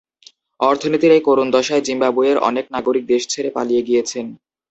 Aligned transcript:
অর্থনীতির 0.59 1.11
এই 1.11 1.23
করুণ 1.27 1.47
দশায় 1.55 1.85
জিম্বাবুয়ের 1.87 2.37
অনেক 2.49 2.65
নাগরিক 2.75 3.03
দেশ 3.05 3.23
ছেড়ে 3.29 3.49
পালিয়ে 3.57 3.85
গিয়েছেন। 3.87 4.25